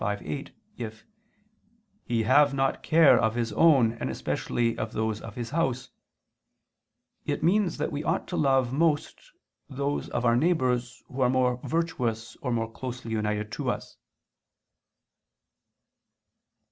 [0.01, 0.49] 5:8)
[0.79, 1.05] if
[2.03, 5.91] he "have not care of his own, and especially of those of his house,"
[7.27, 9.21] it means that we ought to love most
[9.69, 13.97] those of our neighbors who are more virtuous or more closely united to us.